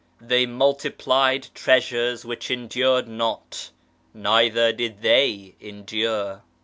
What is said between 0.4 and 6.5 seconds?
multijilied treasures which endured not, neither did they endure."